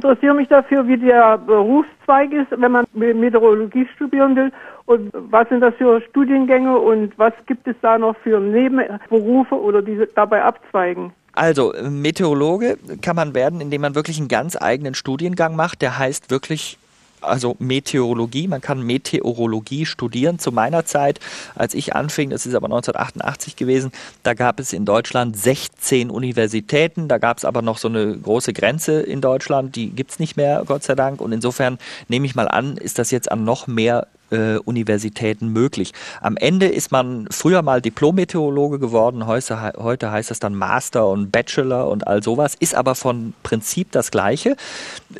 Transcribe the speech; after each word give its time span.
interessiere 0.00 0.34
mich 0.34 0.48
dafür, 0.48 0.86
wie 0.88 0.96
der 0.96 1.36
Berufszweig 1.38 2.32
ist, 2.32 2.50
wenn 2.50 2.72
man 2.72 2.86
Meteorologie 2.94 3.86
studieren 3.94 4.34
will. 4.34 4.50
Und 4.86 5.12
was 5.12 5.48
sind 5.48 5.60
das 5.60 5.74
für 5.74 6.00
Studiengänge 6.00 6.76
und 6.76 7.16
was 7.18 7.32
gibt 7.46 7.68
es 7.68 7.76
da 7.82 7.98
noch 7.98 8.16
für 8.24 8.40
Nebenberufe 8.40 9.54
oder 9.54 9.82
die 9.82 10.00
dabei 10.14 10.42
abzweigen? 10.42 11.12
Also, 11.34 11.72
Meteorologe 11.88 12.76
kann 13.02 13.14
man 13.14 13.34
werden, 13.34 13.60
indem 13.60 13.82
man 13.82 13.94
wirklich 13.94 14.18
einen 14.18 14.28
ganz 14.28 14.60
eigenen 14.60 14.94
Studiengang 14.94 15.54
macht. 15.54 15.80
Der 15.80 15.96
heißt 15.96 16.30
wirklich 16.30 16.78
also 17.20 17.56
Meteorologie. 17.58 18.48
Man 18.48 18.60
kann 18.60 18.82
Meteorologie 18.82 19.86
studieren. 19.86 20.38
Zu 20.38 20.52
meiner 20.52 20.84
Zeit, 20.84 21.20
als 21.54 21.74
ich 21.74 21.94
anfing, 21.94 22.30
das 22.30 22.46
ist 22.46 22.54
aber 22.54 22.66
1988 22.66 23.56
gewesen, 23.56 23.92
da 24.22 24.34
gab 24.34 24.60
es 24.60 24.72
in 24.72 24.84
Deutschland 24.84 25.36
16 25.36 26.10
Universitäten. 26.10 27.08
Da 27.08 27.18
gab 27.18 27.38
es 27.38 27.44
aber 27.44 27.62
noch 27.62 27.78
so 27.78 27.88
eine 27.88 28.16
große 28.16 28.52
Grenze 28.52 29.00
in 29.00 29.20
Deutschland. 29.20 29.76
Die 29.76 29.90
gibt 29.90 30.12
es 30.12 30.18
nicht 30.18 30.36
mehr, 30.36 30.62
Gott 30.66 30.82
sei 30.82 30.94
Dank. 30.94 31.20
Und 31.20 31.32
insofern 31.32 31.78
nehme 32.08 32.26
ich 32.26 32.34
mal 32.34 32.48
an, 32.48 32.76
ist 32.76 32.98
das 32.98 33.10
jetzt 33.10 33.30
an 33.30 33.44
noch 33.44 33.66
mehr 33.66 34.06
äh, 34.30 34.56
Universitäten 34.58 35.48
möglich. 35.48 35.92
Am 36.20 36.36
Ende 36.36 36.66
ist 36.66 36.92
man 36.92 37.26
früher 37.30 37.62
mal 37.62 37.80
Diplom-Meteorologe 37.80 38.78
geworden, 38.78 39.26
heute, 39.26 39.72
heute 39.76 40.10
heißt 40.10 40.30
es 40.30 40.38
dann 40.38 40.54
Master 40.54 41.08
und 41.08 41.30
Bachelor 41.30 41.88
und 41.88 42.06
all 42.06 42.22
sowas, 42.22 42.54
ist 42.58 42.74
aber 42.74 42.94
von 42.94 43.34
Prinzip 43.42 43.92
das 43.92 44.10
gleiche. 44.10 44.56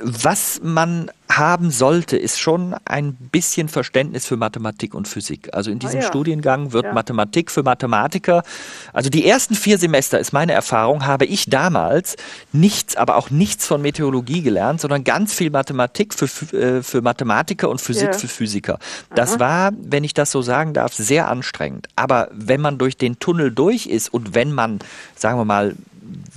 Was 0.02 0.60
man 0.62 1.10
haben 1.30 1.70
sollte, 1.70 2.16
ist 2.16 2.40
schon 2.40 2.74
ein 2.84 3.14
bisschen 3.14 3.68
Verständnis 3.68 4.26
für 4.26 4.36
Mathematik 4.36 4.94
und 4.94 5.06
Physik. 5.06 5.48
Also 5.52 5.70
in 5.70 5.78
diesem 5.78 6.00
ah, 6.00 6.02
ja. 6.02 6.08
Studiengang 6.08 6.72
wird 6.72 6.86
ja. 6.86 6.92
Mathematik 6.92 7.50
für 7.50 7.62
Mathematiker, 7.62 8.42
also 8.92 9.10
die 9.10 9.26
ersten 9.26 9.54
vier 9.54 9.78
Semester 9.78 10.18
ist 10.18 10.32
meine 10.32 10.52
Erfahrung, 10.52 11.06
habe 11.06 11.24
ich 11.24 11.46
damals 11.46 12.16
nichts, 12.52 12.96
aber 12.96 13.16
auch 13.16 13.30
nichts 13.30 13.66
von 13.66 13.80
Meteorologie 13.80 14.42
gelernt, 14.42 14.80
sondern 14.80 15.04
ganz 15.04 15.34
viel 15.34 15.50
Mathematik 15.50 16.14
für, 16.14 16.26
äh, 16.56 16.82
für 16.82 17.00
Mathematiker 17.02 17.68
und 17.68 17.80
Physik 17.80 18.08
ja. 18.08 18.12
für 18.12 18.28
Physiker. 18.28 18.78
Das 19.14 19.32
Aha. 19.34 19.40
war, 19.40 19.72
wenn 19.80 20.04
ich 20.04 20.14
das 20.14 20.30
so 20.30 20.42
sagen 20.42 20.72
darf, 20.74 20.94
sehr 20.94 21.28
anstrengend. 21.28 21.88
Aber 21.96 22.28
wenn 22.32 22.60
man 22.60 22.78
durch 22.78 22.96
den 22.96 23.18
Tunnel 23.18 23.52
durch 23.52 23.86
ist 23.86 24.12
und 24.12 24.34
wenn 24.34 24.52
man, 24.52 24.80
sagen 25.14 25.38
wir 25.38 25.44
mal, 25.44 25.74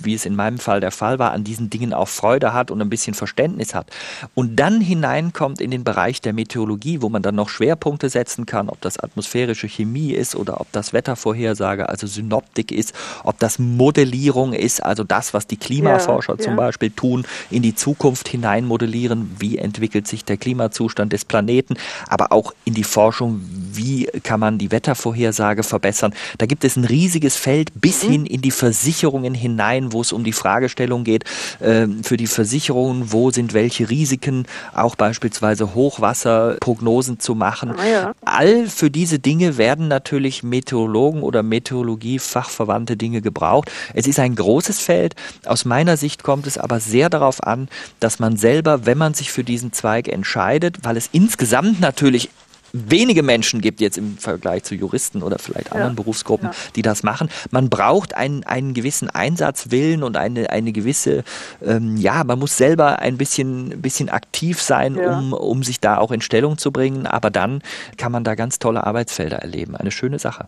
wie 0.06 0.14
es 0.14 0.26
in 0.26 0.36
meinem 0.36 0.58
Fall 0.58 0.80
der 0.80 0.92
Fall 0.92 1.20
war, 1.20 1.32
an 1.32 1.44
diesen 1.44 1.70
Dingen 1.70 1.94
auch 1.94 2.08
Freude 2.08 2.54
hat 2.54 2.72
und 2.72 2.82
ein 2.82 2.90
bisschen 2.90 3.14
Verständnis 3.14 3.74
hat 3.74 3.88
und 4.36 4.58
dann 4.58 4.82
hineinkommt 4.82 5.62
in 5.62 5.72
den 5.72 5.84
Bereich 5.84 6.22
der 6.22 6.34
Meteorologie, 6.34 7.02
wo 7.02 7.10
man 7.10 7.22
dann 7.22 7.36
noch 7.36 7.50
Schwerpunkte 7.50 8.10
setzen 8.10 8.46
kann, 8.46 8.70
ob 8.70 8.82
das 8.82 9.00
atmosphärische 9.00 9.68
Chemie 9.68 10.12
ist 10.12 10.36
oder 10.36 10.60
ob 10.62 10.72
das 10.72 10.94
Wettervorhersage, 10.94 11.90
also 11.90 12.08
Synoptik 12.08 12.72
ist, 12.72 12.94
ob 13.24 13.40
das 13.40 13.60
Modellierung 13.60 14.54
ist, 14.54 14.84
also 14.84 15.04
das, 15.04 15.34
was 15.34 15.48
die 15.48 15.58
Klimaforscher 15.58 16.34
ja, 16.34 16.40
zum 16.40 16.54
ja. 16.54 16.58
Beispiel 16.58 16.92
tun, 16.92 17.26
in 17.50 17.62
die 17.62 17.76
Zukunft 17.76 18.28
hinein 18.28 18.66
modellieren, 18.66 19.36
wie 19.40 19.58
entwickelt 19.58 20.08
sich 20.08 20.26
der 20.26 20.38
Klimazustand 20.38 21.14
des 21.14 21.26
Planeten, 21.26 21.76
aber 22.08 22.32
auch 22.32 22.54
in 22.66 22.74
die 22.74 22.84
Forschung, 22.84 23.42
wie 23.72 24.06
kann 24.24 24.40
man 24.40 24.58
die 24.58 24.72
Wettervorhersage 24.72 25.64
verbessern. 25.64 26.14
Da 26.38 26.46
gibt 26.46 26.64
es 26.64 26.76
ein 26.76 26.86
riesiges 26.86 27.36
Feld 27.36 27.72
bis 27.80 28.04
mhm. 28.04 28.12
hin 28.12 28.26
in 28.26 28.42
die 28.42 28.52
Versicherungen 28.52 29.34
hinein, 29.34 29.93
wo 29.94 30.02
es 30.02 30.12
um 30.12 30.24
die 30.24 30.34
Fragestellung 30.34 31.04
geht, 31.04 31.24
äh, 31.60 31.88
für 32.04 32.18
die 32.18 32.28
Versicherungen, 32.28 33.12
wo 33.12 33.32
sind 33.32 33.54
welche 33.54 33.90
Risiken, 33.90 34.46
auch 34.74 34.96
beispielsweise 34.96 35.76
Hochwasserprognosen 35.76 37.20
zu 37.20 37.36
machen. 37.36 37.72
Ah, 37.78 37.88
ja. 37.88 38.12
All 38.26 38.68
für 38.68 38.92
diese 38.92 39.20
Dinge 39.20 39.58
werden 39.58 39.88
natürlich 39.88 40.44
Meteorologen 40.44 41.22
oder 41.22 41.44
Meteorologie-fachverwandte 41.44 42.98
Dinge 42.98 43.22
gebraucht. 43.22 43.72
Es 43.94 44.08
ist 44.08 44.20
ein 44.20 44.36
großes 44.36 44.80
Feld. 44.80 45.16
Aus 45.46 45.66
meiner 45.66 45.98
Sicht 45.98 46.24
kommt 46.24 46.48
es 46.48 46.58
aber 46.58 46.80
sehr 46.80 47.10
darauf 47.10 47.44
an, 47.44 47.70
dass 48.00 48.20
man 48.20 48.38
selber, 48.38 48.86
wenn 48.86 48.98
man 48.98 49.14
sich 49.14 49.32
für 49.32 49.44
diesen 49.44 49.72
Zweig 49.74 50.08
entscheidet, 50.08 50.80
weil 50.84 50.98
es 50.98 51.10
insgesamt 51.12 51.80
natürlich 51.80 52.30
wenige 52.74 53.22
Menschen 53.22 53.62
gibt 53.62 53.80
jetzt 53.80 54.00
im 54.00 54.18
Vergleich 54.18 54.64
zu 54.64 54.74
Juristen 54.74 55.22
oder 55.22 55.38
vielleicht 55.38 55.72
anderen 55.72 55.92
ja. 55.92 55.96
Berufsgruppen, 55.96 56.50
ja. 56.50 56.56
die 56.76 56.82
das 56.82 57.04
machen. 57.04 57.30
Man 57.52 57.70
braucht 57.70 58.16
einen, 58.16 58.44
einen 58.44 58.74
gewissen 58.74 59.10
Einsatzwillen 59.10 60.02
und 60.02 60.18
eine, 60.18 60.50
eine 60.50 60.72
gewisse, 60.74 61.24
ähm, 61.64 61.98
ja, 61.98 62.24
man 62.24 62.40
muss 62.40 62.58
selber 62.58 63.00
ein 63.00 63.18
bisschen, 63.18 63.82
bisschen 63.82 64.10
aktiv 64.10 64.60
sein, 64.60 64.96
ja. 64.96 65.18
um, 65.18 65.34
um 65.34 65.64
sich 65.64 65.80
da 65.80 65.98
auch 65.98 66.12
in 66.12 66.22
Stellung 66.22 66.58
zu 66.58 66.72
bringen. 66.72 67.06
Aber 67.06 67.30
dann 67.30 67.62
kann 67.98 68.12
man 68.12 68.24
da 68.24 68.34
ganz 68.34 68.58
tolle 68.58 68.86
Arbeitsfelder 68.86 69.38
erleben. 69.38 69.76
Eine 69.76 69.92
schöne 69.92 70.18
Sache. 70.18 70.48